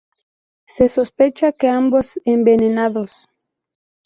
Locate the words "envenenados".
2.25-3.29